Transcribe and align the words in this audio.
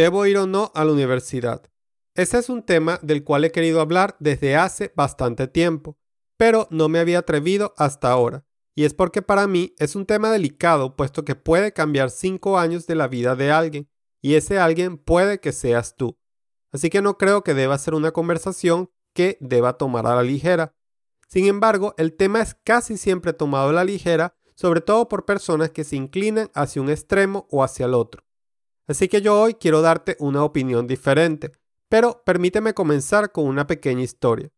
¿Debo 0.00 0.24
ir 0.24 0.38
o 0.38 0.46
no 0.46 0.72
a 0.74 0.82
la 0.86 0.92
universidad? 0.92 1.62
Ese 2.14 2.38
es 2.38 2.48
un 2.48 2.62
tema 2.62 2.98
del 3.02 3.22
cual 3.22 3.44
he 3.44 3.52
querido 3.52 3.82
hablar 3.82 4.16
desde 4.18 4.56
hace 4.56 4.94
bastante 4.96 5.46
tiempo, 5.46 5.98
pero 6.38 6.66
no 6.70 6.88
me 6.88 7.00
había 7.00 7.18
atrevido 7.18 7.74
hasta 7.76 8.10
ahora. 8.10 8.46
Y 8.74 8.86
es 8.86 8.94
porque 8.94 9.20
para 9.20 9.46
mí 9.46 9.74
es 9.78 9.96
un 9.96 10.06
tema 10.06 10.32
delicado, 10.32 10.96
puesto 10.96 11.22
que 11.26 11.34
puede 11.34 11.74
cambiar 11.74 12.08
cinco 12.08 12.58
años 12.58 12.86
de 12.86 12.94
la 12.94 13.08
vida 13.08 13.36
de 13.36 13.52
alguien, 13.52 13.90
y 14.22 14.36
ese 14.36 14.58
alguien 14.58 14.96
puede 14.96 15.38
que 15.38 15.52
seas 15.52 15.96
tú. 15.96 16.18
Así 16.72 16.88
que 16.88 17.02
no 17.02 17.18
creo 17.18 17.44
que 17.44 17.52
deba 17.52 17.76
ser 17.76 17.92
una 17.92 18.12
conversación 18.12 18.90
que 19.12 19.36
deba 19.42 19.76
tomar 19.76 20.06
a 20.06 20.14
la 20.14 20.22
ligera. 20.22 20.74
Sin 21.28 21.44
embargo, 21.44 21.92
el 21.98 22.16
tema 22.16 22.40
es 22.40 22.56
casi 22.64 22.96
siempre 22.96 23.34
tomado 23.34 23.68
a 23.68 23.74
la 23.74 23.84
ligera, 23.84 24.34
sobre 24.54 24.80
todo 24.80 25.10
por 25.10 25.26
personas 25.26 25.68
que 25.68 25.84
se 25.84 25.96
inclinan 25.96 26.50
hacia 26.54 26.80
un 26.80 26.88
extremo 26.88 27.46
o 27.50 27.62
hacia 27.62 27.84
el 27.84 27.92
otro. 27.92 28.29
Así 28.86 29.08
que 29.08 29.22
yo 29.22 29.40
hoy 29.40 29.54
quiero 29.54 29.82
darte 29.82 30.16
una 30.18 30.44
opinión 30.44 30.86
diferente, 30.86 31.52
pero 31.88 32.22
permíteme 32.24 32.74
comenzar 32.74 33.32
con 33.32 33.46
una 33.46 33.66
pequeña 33.66 34.02
historia. 34.02 34.50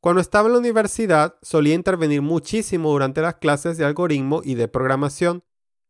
Cuando 0.00 0.20
estaba 0.20 0.46
en 0.48 0.52
la 0.52 0.58
universidad 0.58 1.36
solía 1.42 1.74
intervenir 1.74 2.22
muchísimo 2.22 2.90
durante 2.90 3.22
las 3.22 3.36
clases 3.36 3.76
de 3.76 3.84
algoritmo 3.84 4.40
y 4.44 4.54
de 4.54 4.68
programación, 4.68 5.44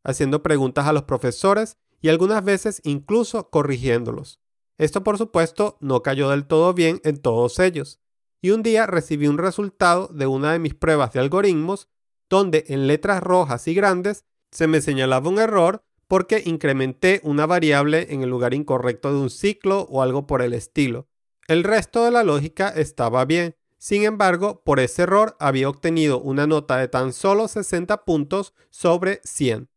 haciendo 0.05 0.43
preguntas 0.43 0.87
a 0.87 0.93
los 0.93 1.05
profesores 1.05 1.79
y 2.01 2.09
algunas 2.09 2.45
veces 2.45 2.81
incluso 2.85 3.51
corrigiéndolos. 3.51 4.41
Esto 4.79 5.03
por 5.03 5.19
supuesto 5.19 5.79
no 5.81 6.03
cayó 6.03 6.31
del 6.31 6.47
todo 6.47 6.75
bien 6.75 7.01
en 7.05 7.19
todos 7.21 7.59
ellos, 7.59 8.01
y 8.41 8.51
un 8.51 8.63
día 8.63 8.87
recibí 8.87 9.27
un 9.27 9.39
resultado 9.39 10.09
de 10.09 10.27
una 10.27 10.53
de 10.53 10.59
mis 10.59 10.75
pruebas 10.75 11.13
de 11.13 11.21
algoritmos 11.21 11.89
donde 12.29 12.65
en 12.69 12.87
letras 12.87 13.23
rojas 13.23 13.67
y 13.69 13.75
grandes 13.75 14.25
se 14.51 14.67
me 14.67 14.81
señalaba 14.81 15.29
un 15.29 15.39
error 15.39 15.86
porque 16.09 16.43
incrementé 16.45 17.21
una 17.25 17.47
variable 17.47 18.07
en 18.11 18.23
el 18.23 18.31
lugar 18.31 18.55
incorrecto 18.55 19.13
de 19.13 19.21
un 19.21 19.31
ciclo 19.31 19.83
o 19.91 20.03
algo 20.03 20.27
por 20.27 20.43
el 20.43 20.55
estilo. 20.55 21.09
El 21.49 21.65
resto 21.65 22.05
de 22.05 22.11
la 22.11 22.25
lógica 22.25 22.69
estaba 22.69 23.25
bien. 23.25 23.57
Sin 23.79 24.05
embargo, 24.05 24.63
por 24.65 24.81
ese 24.81 25.03
error 25.03 25.37
había 25.39 25.69
obtenido 25.69 26.21
una 26.21 26.47
nota 26.47 26.77
de 26.77 26.89
tan 26.89 27.13
solo 27.13 27.47
60 27.47 28.05
puntos 28.05 28.55
sobre 28.71 29.21
100. 29.25 29.69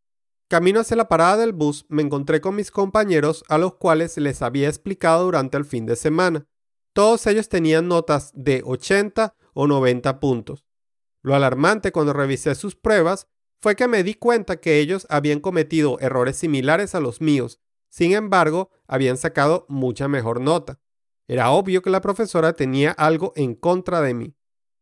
Camino 0.47 0.79
hacia 0.79 0.97
la 0.97 1.07
parada 1.07 1.37
del 1.37 1.53
bus 1.53 1.85
me 1.89 2.01
encontré 2.01 2.41
con 2.41 2.55
mis 2.55 2.71
compañeros 2.71 3.43
a 3.49 3.59
los 3.59 3.75
cuales 3.75 4.17
les 4.17 4.41
había 4.41 4.67
explicado 4.67 5.25
durante 5.25 5.57
el 5.57 5.65
fin 5.65 5.85
de 5.85 5.95
semana. 5.95 6.47
Todos 6.93 7.27
ellos 7.27 7.49
tenían 7.49 7.87
notas 7.87 8.31
de 8.33 8.63
80 8.65 9.35
o 9.53 9.67
90 9.67 10.19
puntos. 10.19 10.65
Lo 11.21 11.35
alarmante 11.35 11.91
cuando 11.91 12.13
revisé 12.13 12.55
sus 12.55 12.75
pruebas 12.75 13.27
fue 13.61 13.75
que 13.75 13.87
me 13.87 14.03
di 14.03 14.13
cuenta 14.13 14.57
que 14.57 14.79
ellos 14.79 15.05
habían 15.09 15.39
cometido 15.39 15.99
errores 15.99 16.37
similares 16.37 16.95
a 16.95 16.99
los 16.99 17.21
míos, 17.21 17.59
sin 17.89 18.13
embargo, 18.13 18.69
habían 18.87 19.17
sacado 19.17 19.65
mucha 19.67 20.07
mejor 20.07 20.39
nota. 20.41 20.79
Era 21.27 21.51
obvio 21.51 21.81
que 21.81 21.89
la 21.89 22.01
profesora 22.01 22.53
tenía 22.53 22.91
algo 22.91 23.33
en 23.35 23.55
contra 23.55 24.01
de 24.01 24.13
mí. 24.13 24.35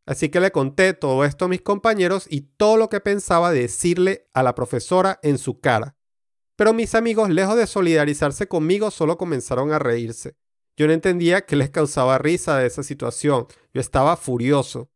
Así 0.06 0.30
que 0.30 0.40
le 0.40 0.52
conté 0.52 0.94
todo 0.94 1.26
esto 1.26 1.46
a 1.46 1.48
mis 1.50 1.62
compañeros 1.62 2.28
y 2.30 2.42
todo 2.42 2.78
lo 2.78 2.90
que 2.90 3.02
pensaba 3.02 3.52
decirle 3.52 4.30
a 4.34 4.44
la 4.44 4.56
profesora 4.56 5.20
en 5.24 5.38
su 5.38 5.60
cara. 5.60 5.98
Pero 6.56 6.74
mis 6.74 6.96
amigos, 6.96 7.30
lejos 7.30 7.58
de 7.58 7.68
solidarizarse 7.68 8.48
conmigo, 8.48 8.90
solo 8.90 9.18
comenzaron 9.18 9.72
a 9.74 9.80
reírse. 9.80 10.38
Yo 10.78 10.88
no 10.88 10.94
entendía 10.94 11.46
qué 11.46 11.56
les 11.56 11.70
causaba 11.70 12.18
risa 12.18 12.58
de 12.58 12.68
esa 12.68 12.84
situación. 12.84 13.48
Yo 13.74 13.82
estaba 13.82 14.16
furioso. 14.16 14.90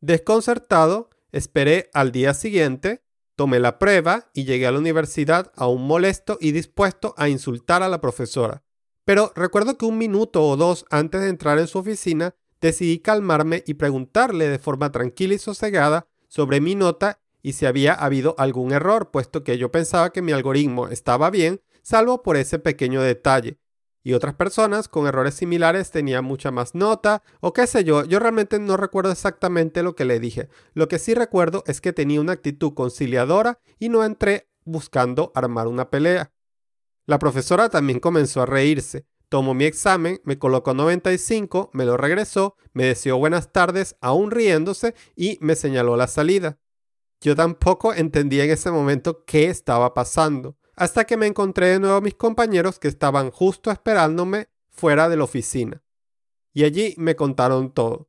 Desconcertado, 0.00 1.10
esperé 1.32 1.90
al 1.92 2.12
día 2.12 2.32
siguiente 2.32 3.05
Tomé 3.36 3.60
la 3.60 3.78
prueba 3.78 4.30
y 4.32 4.44
llegué 4.44 4.66
a 4.66 4.72
la 4.72 4.78
universidad 4.78 5.52
aún 5.56 5.86
molesto 5.86 6.38
y 6.40 6.52
dispuesto 6.52 7.14
a 7.18 7.28
insultar 7.28 7.82
a 7.82 7.88
la 7.88 8.00
profesora. 8.00 8.62
Pero 9.04 9.30
recuerdo 9.36 9.76
que 9.76 9.84
un 9.84 9.98
minuto 9.98 10.42
o 10.42 10.56
dos 10.56 10.86
antes 10.90 11.20
de 11.20 11.28
entrar 11.28 11.58
en 11.58 11.68
su 11.68 11.78
oficina 11.78 12.34
decidí 12.60 12.98
calmarme 12.98 13.62
y 13.66 13.74
preguntarle 13.74 14.48
de 14.48 14.58
forma 14.58 14.90
tranquila 14.90 15.34
y 15.34 15.38
sosegada 15.38 16.08
sobre 16.28 16.60
mi 16.60 16.74
nota 16.74 17.20
y 17.42 17.52
si 17.52 17.66
había 17.66 17.92
habido 17.92 18.34
algún 18.38 18.72
error, 18.72 19.12
puesto 19.12 19.44
que 19.44 19.58
yo 19.58 19.70
pensaba 19.70 20.10
que 20.10 20.22
mi 20.22 20.32
algoritmo 20.32 20.88
estaba 20.88 21.30
bien, 21.30 21.60
salvo 21.82 22.22
por 22.22 22.36
ese 22.36 22.58
pequeño 22.58 23.02
detalle, 23.02 23.58
y 24.06 24.12
otras 24.12 24.36
personas 24.36 24.86
con 24.86 25.08
errores 25.08 25.34
similares 25.34 25.90
tenían 25.90 26.24
mucha 26.24 26.52
más 26.52 26.76
nota 26.76 27.24
o 27.40 27.52
qué 27.52 27.66
sé 27.66 27.82
yo. 27.82 28.04
Yo 28.04 28.20
realmente 28.20 28.60
no 28.60 28.76
recuerdo 28.76 29.10
exactamente 29.10 29.82
lo 29.82 29.96
que 29.96 30.04
le 30.04 30.20
dije. 30.20 30.48
Lo 30.74 30.86
que 30.86 31.00
sí 31.00 31.12
recuerdo 31.12 31.64
es 31.66 31.80
que 31.80 31.92
tenía 31.92 32.20
una 32.20 32.34
actitud 32.34 32.72
conciliadora 32.72 33.58
y 33.80 33.88
no 33.88 34.04
entré 34.04 34.48
buscando 34.64 35.32
armar 35.34 35.66
una 35.66 35.90
pelea. 35.90 36.30
La 37.06 37.18
profesora 37.18 37.68
también 37.68 37.98
comenzó 37.98 38.42
a 38.42 38.46
reírse. 38.46 39.06
Tomó 39.28 39.54
mi 39.54 39.64
examen, 39.64 40.20
me 40.22 40.38
colocó 40.38 40.72
95, 40.72 41.70
me 41.72 41.84
lo 41.84 41.96
regresó, 41.96 42.54
me 42.74 42.84
deseó 42.84 43.18
buenas 43.18 43.50
tardes, 43.50 43.96
aún 44.00 44.30
riéndose, 44.30 44.94
y 45.16 45.36
me 45.40 45.56
señaló 45.56 45.96
la 45.96 46.06
salida. 46.06 46.60
Yo 47.20 47.34
tampoco 47.34 47.92
entendía 47.92 48.44
en 48.44 48.52
ese 48.52 48.70
momento 48.70 49.24
qué 49.24 49.46
estaba 49.46 49.94
pasando 49.94 50.56
hasta 50.76 51.04
que 51.04 51.16
me 51.16 51.26
encontré 51.26 51.68
de 51.68 51.80
nuevo 51.80 51.96
a 51.96 52.00
mis 52.00 52.14
compañeros 52.14 52.78
que 52.78 52.88
estaban 52.88 53.30
justo 53.30 53.70
esperándome 53.70 54.48
fuera 54.68 55.08
de 55.08 55.16
la 55.16 55.24
oficina. 55.24 55.82
Y 56.52 56.64
allí 56.64 56.94
me 56.98 57.16
contaron 57.16 57.72
todo. 57.72 58.08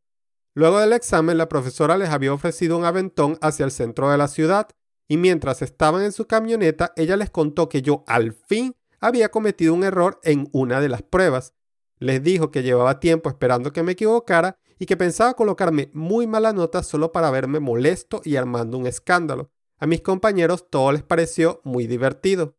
Luego 0.53 0.79
del 0.79 0.94
examen, 0.94 1.38
la 1.38 1.50
profesora 1.50 1.97
les 1.97 2.09
había 2.09 2.33
ofrecido 2.33 2.77
un 2.77 2.85
aventón 2.85 3.38
hacia 3.41 3.63
el 3.63 3.72
centro 3.72 4.09
de 4.09 4.17
la 4.17 4.27
ciudad, 4.27 4.67
y 5.07 5.17
mientras 5.17 5.61
estaban 5.61 6.03
en 6.03 6.11
su 6.11 6.25
camioneta, 6.25 6.94
ella 6.97 7.16
les 7.16 7.29
contó 7.29 7.69
que 7.69 7.81
yo 7.81 8.03
al 8.07 8.33
fin 8.33 8.75
había 9.00 9.29
cometido 9.29 9.73
un 9.73 9.83
error 9.83 10.19
en 10.23 10.50
una 10.51 10.81
de 10.81 10.89
las 10.89 11.01
pruebas. 11.01 11.53
Les 12.00 12.22
dijo 12.22 12.51
que 12.51 12.63
llevaba 12.63 13.00
tiempo 13.00 13.29
esperando 13.29 13.72
que 13.72 13.83
me 13.83 13.94
equivocara 13.94 14.57
y 14.79 14.85
que 14.85 14.97
pensaba 14.97 15.33
colocarme 15.35 15.89
muy 15.94 16.27
mala 16.27 16.53
nota 16.53 16.83
solo 16.83 17.11
para 17.11 17.31
verme 17.31 17.59
molesto 17.59 18.22
y 18.23 18.35
armando 18.35 18.77
un 18.77 18.88
escándalo. 18.88 19.51
A 19.79 19.85
mis 19.85 20.01
compañeros 20.01 20.69
todo 20.69 20.91
les 20.91 21.03
pareció 21.03 21.61
muy 21.63 21.88
divertido. 21.88 22.56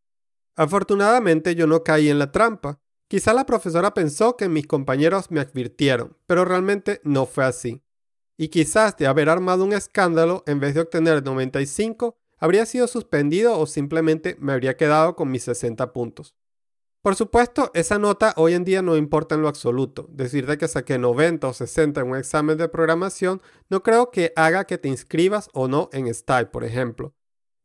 Afortunadamente 0.59 1.55
yo 1.55 1.69
no 1.69 1.85
caí 1.85 2.09
en 2.09 2.19
la 2.19 2.33
trampa. 2.33 2.81
Quizá 3.07 3.33
la 3.33 3.47
profesora 3.47 3.95
pensó 3.95 4.37
que 4.37 4.49
mis 4.49 4.67
compañeros 4.67 5.31
me 5.31 5.39
advirtieron, 5.39 6.17
pero 6.27 6.45
realmente 6.45 7.01
no 7.05 7.27
fue 7.27 7.45
así. 7.45 7.81
Y 8.37 8.49
quizás 8.49 8.97
de 8.97 9.07
haber 9.07 9.29
armado 9.29 9.65
un 9.65 9.73
escándalo, 9.73 10.43
en 10.47 10.59
vez 10.59 10.75
de 10.75 10.81
obtener 10.81 11.25
95, 11.25 12.19
habría 12.39 12.67
sido 12.67 12.89
suspendido 12.89 13.57
o 13.57 13.67
simplemente 13.67 14.37
me 14.41 14.53
habría 14.53 14.77
quedado 14.77 15.15
con 15.15 15.31
mis 15.31 15.45
60 15.45 15.93
puntos. 15.93 16.35
Por 17.03 17.15
supuesto, 17.15 17.71
esa 17.75 18.01
nota 18.01 18.35
hoy 18.37 18.55
en 18.55 18.65
día 18.65 18.83
no 18.83 18.97
importa 18.97 19.37
en 19.37 19.43
lo 19.43 19.49
absoluto. 19.49 20.09
Decirte 20.11 20.59
que 20.59 20.67
saqué 20.67 20.99
90 20.99 21.47
o 21.47 21.53
60 21.53 22.01
en 22.01 22.09
un 22.09 22.17
examen 22.17 22.59
de 22.59 22.69
programación 22.69 23.41
no 23.71 23.85
creo 23.85 24.11
que 24.11 24.33
haga 24.35 24.65
que 24.65 24.77
te 24.77 24.89
inscribas 24.89 25.51
o 25.53 25.69
no 25.69 25.89
en 25.93 26.13
STY, 26.13 26.47
por 26.51 26.65
ejemplo. 26.65 27.15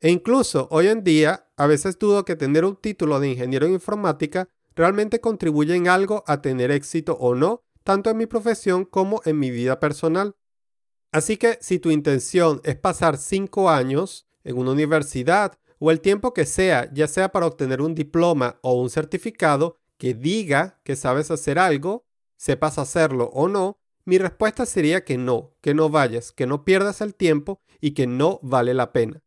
E 0.03 0.12
incluso 0.12 0.68
hoy 0.69 0.88
en 0.88 1.06
día, 1.06 1.47
a 1.56 1.66
veces 1.66 1.97
dudo 1.97 2.25
que 2.25 2.36
tener 2.36 2.66
un 2.66 2.75
título 2.75 3.22
de 3.22 3.30
ingeniero 3.30 3.66
en 3.66 3.72
informática 3.72 4.50
realmente 4.75 5.22
contribuye 5.22 5.75
en 5.75 5.88
algo 5.88 6.25
a 6.28 6.41
tener 6.41 6.72
éxito 6.72 7.14
o 7.22 7.36
no, 7.36 7.64
tanto 7.86 8.09
en 8.09 8.18
mi 8.18 8.25
profesión 8.25 8.84
como 8.84 9.22
en 9.24 9.40
mi 9.40 9.50
vida 9.50 9.80
personal. 9.80 10.36
Así 11.14 11.38
que 11.38 11.58
si 11.62 11.80
tu 11.80 11.90
intención 11.90 12.59
es 12.66 12.75
pasar 12.75 13.18
5 13.18 13.69
años 13.69 14.28
en 14.44 14.58
una 14.58 14.72
universidad 14.72 15.58
o 15.80 15.90
el 15.90 16.02
tiempo 16.02 16.34
que 16.34 16.46
sea, 16.46 16.91
ya 16.91 17.08
sea 17.08 17.30
para 17.30 17.46
obtener 17.46 17.81
un 17.81 17.96
diploma 17.96 18.59
o 18.62 18.74
un 18.74 18.90
certificado 18.90 19.78
que 19.97 20.14
diga 20.14 20.82
que 20.84 20.97
sabes 20.97 21.32
hacer 21.32 21.58
algo, 21.58 22.05
sepas 22.35 22.78
hacerlo 22.78 23.29
o 23.32 23.47
no, 23.47 23.79
mi 24.03 24.17
respuesta 24.17 24.66
sería 24.66 25.05
que 25.05 25.17
no, 25.17 25.55
que 25.61 25.73
no 25.73 25.88
vayas, 25.88 26.34
que 26.34 26.46
no 26.46 26.66
pierdas 26.66 27.00
el 27.00 27.16
tiempo 27.16 27.61
y 27.79 27.91
que 27.91 28.05
no 28.05 28.41
vale 28.44 28.73
la 28.73 28.91
pena. 28.91 29.22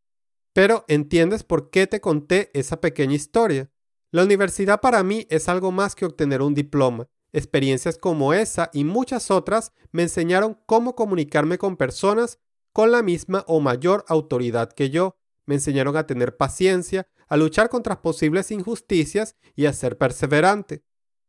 Pero 0.56 0.86
entiendes 0.88 1.44
por 1.44 1.68
qué 1.68 1.86
te 1.86 2.00
conté 2.00 2.50
esa 2.54 2.80
pequeña 2.80 3.14
historia. 3.14 3.70
La 4.10 4.24
universidad 4.24 4.80
para 4.80 5.02
mí 5.02 5.26
es 5.28 5.50
algo 5.50 5.70
más 5.70 5.94
que 5.94 6.06
obtener 6.06 6.40
un 6.40 6.54
diploma. 6.54 7.10
Experiencias 7.34 7.98
como 7.98 8.32
esa 8.32 8.70
y 8.72 8.84
muchas 8.84 9.30
otras 9.30 9.72
me 9.92 10.04
enseñaron 10.04 10.58
cómo 10.64 10.94
comunicarme 10.94 11.58
con 11.58 11.76
personas 11.76 12.38
con 12.72 12.90
la 12.90 13.02
misma 13.02 13.44
o 13.46 13.60
mayor 13.60 14.06
autoridad 14.08 14.72
que 14.72 14.88
yo, 14.88 15.18
me 15.44 15.56
enseñaron 15.56 15.94
a 15.94 16.06
tener 16.06 16.38
paciencia, 16.38 17.06
a 17.28 17.36
luchar 17.36 17.68
contra 17.68 18.00
posibles 18.00 18.50
injusticias 18.50 19.36
y 19.56 19.66
a 19.66 19.74
ser 19.74 19.98
perseverante. 19.98 20.82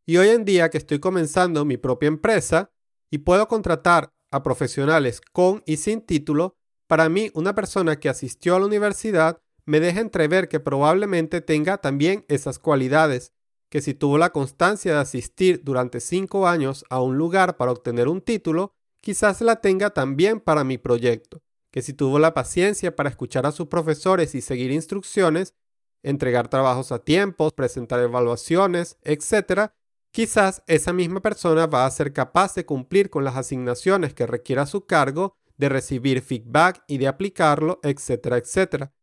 Y 0.06 0.16
hoy 0.16 0.30
en 0.30 0.46
día 0.46 0.70
que 0.70 0.78
estoy 0.78 1.00
comenzando 1.00 1.66
mi 1.66 1.76
propia 1.76 2.08
empresa 2.08 2.72
y 3.12 3.18
puedo 3.18 3.50
contratar 3.50 4.14
a 4.32 4.42
profesionales 4.42 5.20
con 5.20 5.64
y 5.66 5.76
sin 5.76 6.00
título, 6.00 6.57
para 6.88 7.10
mí 7.10 7.32
una 7.34 7.56
persona 7.56 8.00
que 8.00 8.10
asistió 8.10 8.56
a 8.56 8.60
la 8.60 8.66
universidad 8.66 9.42
me 9.66 9.80
deja 9.80 10.00
entrever 10.00 10.48
que 10.48 10.60
probablemente 10.60 11.42
tenga 11.42 11.78
también 11.78 12.26
esas 12.30 12.58
cualidades, 12.58 13.34
que 13.70 13.82
si 13.82 13.94
tuvo 13.94 14.18
la 14.18 14.32
constancia 14.32 14.94
de 14.94 15.00
asistir 15.00 15.62
durante 15.64 16.00
cinco 16.00 16.48
años 16.48 16.86
a 16.90 17.02
un 17.02 17.18
lugar 17.18 17.58
para 17.58 17.72
obtener 17.72 18.08
un 18.08 18.22
título, 18.22 18.72
quizás 19.02 19.42
la 19.42 19.58
tenga 19.58 19.90
también 19.90 20.40
para 20.40 20.64
mi 20.64 20.78
proyecto 20.78 21.42
que 21.78 21.84
si 21.84 21.94
tuvo 21.94 22.18
la 22.18 22.34
paciencia 22.34 22.96
para 22.96 23.10
escuchar 23.10 23.46
a 23.46 23.52
sus 23.52 23.68
profesores 23.68 24.34
y 24.34 24.42
seguir 24.42 24.72
instrucciones, 24.72 25.54
entregar 26.02 26.48
trabajos 26.48 26.92
a 26.92 26.98
tiempos, 26.98 27.54
presentar 27.54 28.00
evaluaciones, 28.00 28.98
etc., 29.04 29.72
quizás 30.12 30.64
esa 30.66 30.92
misma 30.92 31.22
persona 31.22 31.68
va 31.68 31.86
a 31.86 31.92
ser 31.92 32.14
capaz 32.14 32.56
de 32.56 32.66
cumplir 32.66 33.12
con 33.12 33.24
las 33.24 33.36
asignaciones 33.36 34.16
que 34.16 34.26
requiera 34.26 34.66
su 34.66 34.88
cargo, 34.88 35.37
de 35.58 35.70
recibir 35.70 36.22
feedback 36.22 36.84
y 36.88 36.98
de 36.98 37.08
aplicarlo, 37.08 37.80
etcétera, 37.84 38.38
etcétera. 38.38 38.94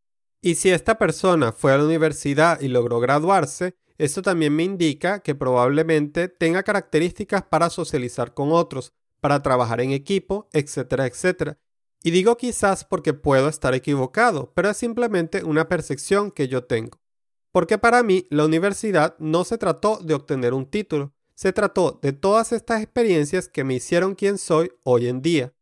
Y 0.40 0.56
si 0.56 0.70
esta 0.70 0.98
persona 0.98 1.52
fue 1.52 1.72
a 1.72 1.78
la 1.78 1.84
universidad 1.84 2.60
y 2.60 2.68
logró 2.68 3.00
graduarse, 3.00 3.76
esto 3.96 4.22
también 4.22 4.54
me 4.54 4.64
indica 4.64 5.20
que 5.20 5.34
probablemente 5.34 6.28
tenga 6.28 6.62
características 6.62 7.44
para 7.44 7.70
socializar 7.70 8.34
con 8.34 8.52
otros, 8.52 8.92
para 9.20 9.42
trabajar 9.42 9.80
en 9.80 9.92
equipo, 9.92 10.48
etcétera, 10.52 11.06
etcétera. 11.06 11.58
Y 12.02 12.10
digo 12.10 12.36
quizás 12.36 12.84
porque 12.84 13.14
puedo 13.14 13.48
estar 13.48 13.72
equivocado, 13.72 14.52
pero 14.54 14.68
es 14.68 14.76
simplemente 14.76 15.44
una 15.44 15.68
percepción 15.68 16.30
que 16.30 16.48
yo 16.48 16.64
tengo. 16.64 17.00
Porque 17.50 17.78
para 17.78 18.02
mí 18.02 18.26
la 18.30 18.44
universidad 18.44 19.16
no 19.18 19.44
se 19.44 19.56
trató 19.56 19.98
de 19.98 20.12
obtener 20.12 20.52
un 20.52 20.66
título, 20.66 21.14
se 21.34 21.52
trató 21.52 21.98
de 22.02 22.12
todas 22.12 22.52
estas 22.52 22.82
experiencias 22.82 23.48
que 23.48 23.64
me 23.64 23.74
hicieron 23.74 24.14
quien 24.14 24.38
soy 24.38 24.72
hoy 24.82 25.08
en 25.08 25.22
día. 25.22 25.54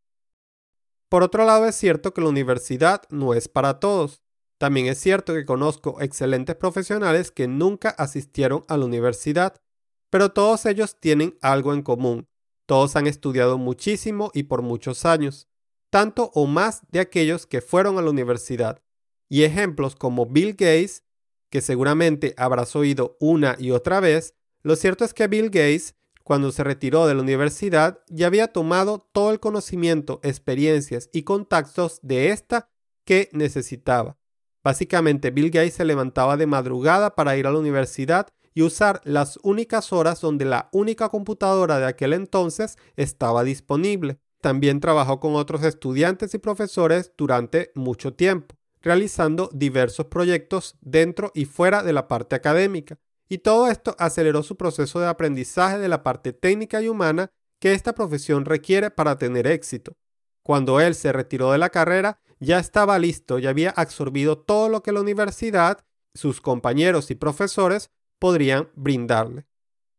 Por 1.13 1.23
otro 1.23 1.45
lado 1.45 1.67
es 1.67 1.75
cierto 1.75 2.15
que 2.15 2.23
la 2.23 2.31
universidad 2.31 3.03
no 3.11 3.35
es 3.35 3.47
para 3.47 3.81
todos. 3.81 4.23
También 4.57 4.87
es 4.87 4.97
cierto 4.97 5.35
que 5.35 5.45
conozco 5.45 6.01
excelentes 6.01 6.57
profesionales 6.57 7.31
que 7.31 7.47
nunca 7.47 7.91
asistieron 7.91 8.65
a 8.67 8.79
la 8.79 8.87
universidad, 8.87 9.61
pero 10.09 10.31
todos 10.33 10.65
ellos 10.65 10.97
tienen 10.99 11.37
algo 11.43 11.75
en 11.75 11.83
común. 11.83 12.29
Todos 12.65 12.97
han 12.97 13.07
estudiado 13.07 13.59
muchísimo 13.59 14.31
y 14.33 14.45
por 14.45 14.63
muchos 14.63 15.05
años 15.05 15.49
tanto 15.91 16.31
o 16.33 16.47
más 16.47 16.81
de 16.91 17.01
aquellos 17.01 17.45
que 17.45 17.61
fueron 17.61 17.99
a 17.99 18.01
la 18.01 18.09
universidad. 18.09 18.83
Y 19.29 19.43
ejemplos 19.43 19.97
como 19.97 20.25
Bill 20.25 20.53
Gates, 20.53 21.05
que 21.51 21.61
seguramente 21.61 22.33
habrás 22.39 22.75
oído 22.75 23.19
una 23.21 23.55
y 23.59 23.73
otra 23.73 24.01
vez, 24.01 24.35
lo 24.63 24.77
cierto 24.77 25.05
es 25.05 25.13
que 25.13 25.29
Bill 25.29 25.51
Gates, 25.51 25.95
cuando 26.25 26.53
se 26.53 26.65
retiró 26.65 27.07
de 27.07 27.15
la 27.15 27.23
universidad, 27.23 28.01
ya 28.09 28.27
había 28.27 28.49
tomado 28.49 29.09
todo 29.13 29.31
el 29.31 29.41
conocimiento, 29.41 30.21
experiencias 30.23 31.11
y 31.13 31.23
contactos 31.23 31.99
de 32.03 32.31
esta 32.31 32.71
que 33.05 33.29
necesitaba. 33.33 34.17
Básicamente, 34.63 35.31
Bill 35.31 35.51
Gates 35.51 35.75
se 35.75 35.85
levantaba 35.85 36.37
de 36.37 36.47
madrugada 36.47 37.15
para 37.15 37.37
ir 37.37 37.47
a 37.47 37.51
la 37.51 37.59
universidad 37.59 38.29
y 38.55 38.63
usar 38.63 39.01
las 39.05 39.39
únicas 39.43 39.93
horas 39.93 40.21
donde 40.21 40.45
la 40.45 40.69
única 40.73 41.09
computadora 41.09 41.79
de 41.79 41.87
aquel 41.87 42.13
entonces 42.13 42.77
estaba 42.97 43.45
disponible. 43.45 44.19
También 44.41 44.81
trabajó 44.81 45.21
con 45.21 45.35
otros 45.35 45.65
estudiantes 45.65 46.35
y 46.35 46.39
profesores 46.39 47.13
durante 47.17 47.71
mucho 47.75 48.15
tiempo, 48.15 48.57
realizando 48.81 49.49
diversos 49.53 50.07
proyectos 50.07 50.77
dentro 50.81 51.33
y 51.35 51.45
fuera 51.45 51.83
de 51.83 51.93
la 51.93 52.09
parte 52.09 52.37
académica. 52.37 52.99
Y 53.29 53.39
todo 53.39 53.69
esto 53.69 53.97
aceleró 53.99 54.43
su 54.43 54.57
proceso 54.57 55.01
de 55.01 55.09
aprendizaje 55.09 55.79
de 55.79 55.89
la 55.89 56.03
parte 56.03 56.33
técnica 56.33 56.83
y 56.83 56.89
humana 56.89 57.31
que 57.59 57.73
esta 57.73 57.95
profesión 57.95 58.45
requiere 58.45 58.91
para 58.91 59.17
tener 59.17 59.47
éxito. 59.47 59.97
Cuando 60.43 60.81
él 60.81 60.95
se 60.95 61.13
retiró 61.13 61.53
de 61.53 61.59
la 61.59 61.71
carrera, 61.71 62.21
ya 62.41 62.59
estaba 62.59 62.99
listo 62.99 63.39
y 63.39 63.47
había 63.47 63.71
absorbido 63.71 64.39
todo 64.39 64.69
lo 64.69 64.83
que 64.83 64.93
la 64.93 65.01
universidad, 65.01 65.85
sus 66.15 66.41
compañeros 66.41 67.11
y 67.11 67.15
profesores 67.15 67.91
podrían 68.19 68.69
brindarle. 68.75 69.47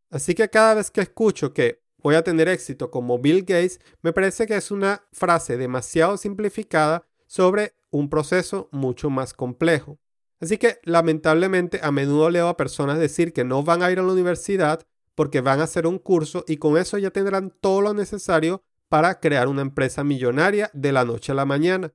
Así 0.10 0.36
que 0.36 0.50
cada 0.50 0.76
vez 0.76 0.92
que 0.92 1.02
escucho 1.02 1.54
que 1.54 1.82
voy 1.98 2.16
a 2.16 2.24
tener 2.24 2.50
éxito 2.50 2.92
como 2.92 3.18
Bill 3.18 3.42
Gates, 3.42 3.80
me 4.02 4.12
parece 4.14 4.46
que 4.46 4.58
es 4.58 4.70
una 4.70 5.08
frase 5.14 5.58
demasiado 5.58 6.18
simplificada 6.18 7.08
sobre 7.26 7.76
un 7.90 8.10
proceso 8.10 8.70
mucho 8.72 9.10
más 9.10 9.34
complejo. 9.34 9.98
Así 10.44 10.58
que 10.58 10.82
lamentablemente 10.84 11.80
a 11.82 11.90
menudo 11.94 12.30
leo 12.30 12.50
a 12.50 12.58
personas 12.58 13.00
decir 13.00 13.32
que 13.32 13.46
no 13.46 13.64
van 13.64 13.82
a 13.82 13.90
ir 13.90 14.00
a 14.00 14.04
la 14.04 14.12
universidad 14.12 14.86
porque 15.16 15.40
van 15.40 15.62
a 15.62 15.64
hacer 15.64 15.88
un 15.88 16.00
curso 16.00 16.44
y 16.46 16.58
con 16.58 16.78
eso 16.78 16.98
ya 16.98 17.12
tendrán 17.12 17.50
todo 17.62 17.80
lo 17.80 17.94
necesario 17.94 18.62
para 18.90 19.22
crear 19.22 19.48
una 19.48 19.62
empresa 19.62 20.04
millonaria 20.04 20.70
de 20.74 20.92
la 20.92 21.06
noche 21.06 21.32
a 21.32 21.36
la 21.36 21.46
mañana. 21.46 21.94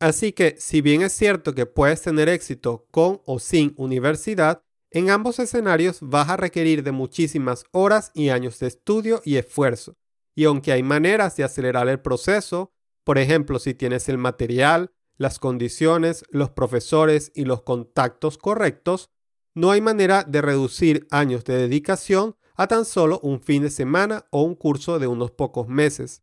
Así 0.00 0.32
que 0.32 0.56
si 0.58 0.80
bien 0.80 1.02
es 1.02 1.12
cierto 1.12 1.54
que 1.54 1.64
puedes 1.64 2.02
tener 2.02 2.28
éxito 2.28 2.88
con 2.90 3.20
o 3.24 3.38
sin 3.38 3.72
universidad, 3.76 4.64
en 4.90 5.10
ambos 5.10 5.38
escenarios 5.38 5.98
vas 6.00 6.28
a 6.28 6.36
requerir 6.36 6.82
de 6.82 6.90
muchísimas 6.90 7.62
horas 7.70 8.10
y 8.14 8.30
años 8.30 8.58
de 8.58 8.66
estudio 8.66 9.22
y 9.24 9.36
esfuerzo. 9.36 9.96
Y 10.34 10.42
aunque 10.42 10.72
hay 10.72 10.82
maneras 10.82 11.36
de 11.36 11.44
acelerar 11.44 11.88
el 11.88 12.00
proceso, 12.00 12.72
por 13.04 13.16
ejemplo, 13.16 13.60
si 13.60 13.74
tienes 13.74 14.08
el 14.08 14.18
material, 14.18 14.90
las 15.20 15.38
condiciones, 15.38 16.24
los 16.30 16.48
profesores 16.48 17.30
y 17.34 17.44
los 17.44 17.62
contactos 17.62 18.38
correctos, 18.38 19.10
no 19.54 19.70
hay 19.70 19.82
manera 19.82 20.24
de 20.24 20.40
reducir 20.40 21.06
años 21.10 21.44
de 21.44 21.58
dedicación 21.58 22.36
a 22.54 22.68
tan 22.68 22.86
solo 22.86 23.20
un 23.22 23.42
fin 23.42 23.62
de 23.62 23.68
semana 23.68 24.24
o 24.30 24.40
un 24.40 24.54
curso 24.54 24.98
de 24.98 25.08
unos 25.08 25.30
pocos 25.30 25.68
meses. 25.68 26.22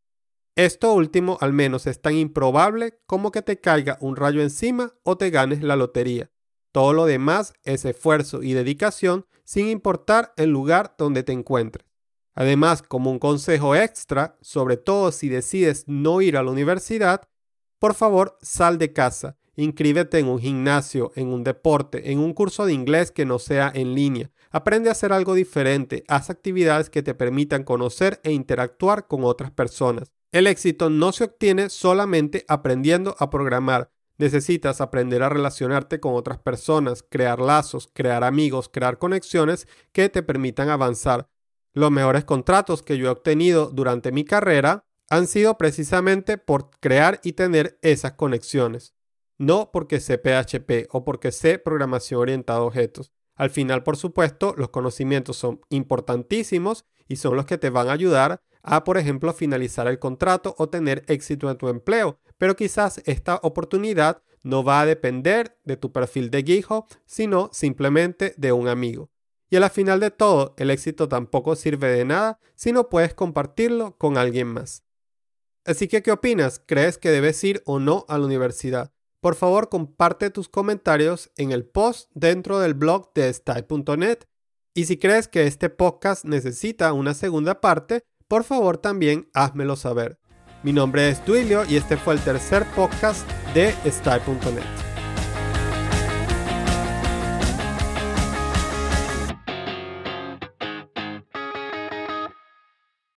Esto 0.55 0.93
último 0.93 1.37
al 1.41 1.53
menos 1.53 1.85
es 1.85 2.01
tan 2.01 2.15
improbable 2.15 2.99
como 3.05 3.31
que 3.31 3.43
te 3.43 3.59
caiga 3.59 3.99
un 4.01 4.15
rayo 4.15 4.41
encima 4.41 4.95
o 5.03 5.15
te 5.15 5.29
ganes 5.29 5.61
la 5.61 5.75
lotería. 5.75 6.31
Todo 6.71 6.93
lo 6.93 7.05
demás 7.05 7.53
es 7.63 7.85
esfuerzo 7.85 8.41
y 8.41 8.53
dedicación 8.53 9.27
sin 9.43 9.67
importar 9.67 10.33
el 10.37 10.49
lugar 10.49 10.95
donde 10.97 11.21
te 11.21 11.33
encuentres. 11.33 11.85
Además, 12.33 12.81
como 12.81 13.11
un 13.11 13.19
consejo 13.19 13.75
extra, 13.75 14.39
sobre 14.41 14.75
todo 14.75 15.11
si 15.11 15.29
decides 15.29 15.83
no 15.87 16.19
ir 16.21 16.35
a 16.35 16.41
la 16.41 16.49
universidad, 16.49 17.29
por 17.79 17.93
favor 17.93 18.37
sal 18.41 18.77
de 18.77 18.93
casa, 18.93 19.37
inscríbete 19.55 20.19
en 20.19 20.27
un 20.27 20.39
gimnasio, 20.39 21.11
en 21.15 21.27
un 21.27 21.43
deporte, 21.43 22.11
en 22.11 22.19
un 22.19 22.33
curso 22.33 22.65
de 22.65 22.73
inglés 22.73 23.11
que 23.11 23.25
no 23.25 23.39
sea 23.39 23.71
en 23.73 23.95
línea. 23.95 24.31
Aprende 24.49 24.89
a 24.89 24.93
hacer 24.93 25.13
algo 25.13 25.33
diferente, 25.33 26.03
haz 26.07 26.29
actividades 26.29 26.89
que 26.89 27.03
te 27.03 27.13
permitan 27.13 27.63
conocer 27.63 28.19
e 28.23 28.31
interactuar 28.31 29.07
con 29.07 29.23
otras 29.23 29.51
personas. 29.51 30.11
El 30.31 30.47
éxito 30.47 30.89
no 30.89 31.11
se 31.11 31.25
obtiene 31.25 31.69
solamente 31.69 32.45
aprendiendo 32.47 33.15
a 33.19 33.29
programar, 33.29 33.91
Necesitas 34.17 34.81
aprender 34.81 35.21
a 35.21 35.29
relacionarte 35.29 35.99
con 35.99 36.15
otras 36.15 36.39
personas, 36.39 37.03
crear 37.07 37.39
lazos, 37.39 37.87
crear 37.93 38.23
amigos, 38.23 38.67
crear 38.67 38.97
conexiones 38.97 39.67
que 39.91 40.09
te 40.09 40.23
permitan 40.23 40.69
avanzar. 40.69 41.29
Los 41.73 41.91
mejores 41.91 42.25
contratos 42.25 42.81
que 42.81 42.97
yo 42.97 43.07
he 43.07 43.09
obtenido 43.09 43.67
durante 43.67 44.11
mi 44.11 44.25
carrera 44.25 44.86
han 45.09 45.27
sido 45.27 45.57
precisamente 45.57 46.37
por 46.37 46.69
crear 46.79 47.19
y 47.23 47.33
tener 47.33 47.79
esas 47.81 48.13
conexiones. 48.13 48.95
No 49.37 49.71
porque 49.71 49.99
sé 49.99 50.17
PHP 50.17 50.87
o 50.91 51.05
porque 51.05 51.31
sé 51.31 51.59
programación 51.59 52.21
orientada 52.21 52.59
a 52.59 52.63
objetos. 52.63 53.11
Al 53.35 53.51
final, 53.51 53.83
por 53.83 53.97
supuesto, 53.97 54.55
los 54.57 54.69
conocimientos 54.69 55.37
son 55.37 55.61
importantísimos 55.69 56.85
y 57.07 57.17
son 57.17 57.35
los 57.35 57.45
que 57.45 57.57
te 57.57 57.69
van 57.69 57.87
a 57.87 57.93
ayudar 57.93 58.41
a, 58.63 58.83
por 58.83 58.97
ejemplo, 58.97 59.31
finalizar 59.33 59.87
el 59.87 59.99
contrato 59.99 60.55
o 60.57 60.69
tener 60.69 61.03
éxito 61.07 61.49
en 61.49 61.57
tu 61.57 61.69
empleo. 61.69 62.19
Pero 62.37 62.55
quizás 62.55 63.01
esta 63.05 63.39
oportunidad 63.43 64.23
no 64.43 64.63
va 64.63 64.81
a 64.81 64.85
depender 64.85 65.57
de 65.63 65.77
tu 65.77 65.91
perfil 65.91 66.31
de 66.31 66.43
GitHub, 66.43 66.85
sino 67.05 67.49
simplemente 67.53 68.33
de 68.37 68.51
un 68.51 68.67
amigo. 68.67 69.11
Y 69.49 69.55
a 69.55 69.59
la 69.59 69.69
final 69.69 69.99
de 69.99 70.11
todo, 70.11 70.55
el 70.57 70.71
éxito 70.71 71.07
tampoco 71.07 71.55
sirve 71.55 71.89
de 71.89 72.05
nada 72.05 72.39
si 72.55 72.71
no 72.71 72.89
puedes 72.89 73.13
compartirlo 73.13 73.97
con 73.97 74.17
alguien 74.17 74.47
más. 74.47 74.86
Así 75.67 75.89
que, 75.89 76.01
¿qué 76.01 76.13
opinas? 76.13 76.61
¿Crees 76.65 76.97
que 76.97 77.11
debes 77.11 77.43
ir 77.43 77.61
o 77.65 77.79
no 77.79 78.05
a 78.07 78.17
la 78.17 78.25
universidad? 78.25 78.93
Por 79.19 79.35
favor, 79.35 79.67
comparte 79.67 80.29
tus 80.29 80.47
comentarios 80.47 81.29
en 81.35 81.51
el 81.51 81.65
post 81.65 82.09
dentro 82.13 82.59
del 82.59 82.73
blog 82.73 83.11
de 83.13 83.33
style.net. 83.33 84.19
Y 84.73 84.85
si 84.85 84.97
crees 84.97 85.27
que 85.27 85.45
este 85.45 85.69
podcast 85.69 86.23
necesita 86.23 86.93
una 86.93 87.13
segunda 87.13 87.59
parte, 87.59 88.03
por 88.29 88.45
favor 88.45 88.77
también 88.77 89.29
házmelo 89.33 89.75
saber. 89.75 90.19
Mi 90.63 90.71
nombre 90.71 91.09
es 91.09 91.25
Duilio 91.25 91.65
y 91.65 91.75
este 91.75 91.97
fue 91.97 92.13
el 92.13 92.21
tercer 92.21 92.65
podcast 92.73 93.29
de 93.53 93.73
Style.net. 93.85 94.86